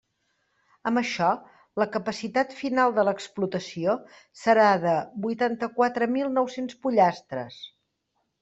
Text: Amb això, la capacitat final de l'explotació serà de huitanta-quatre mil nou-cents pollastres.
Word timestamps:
Amb 0.91 1.01
això, 1.01 1.27
la 1.81 1.87
capacitat 1.97 2.55
final 2.63 2.95
de 2.97 3.05
l'explotació 3.09 3.95
serà 4.45 4.67
de 4.87 4.97
huitanta-quatre 5.29 6.09
mil 6.19 6.33
nou-cents 6.39 6.81
pollastres. 6.87 7.61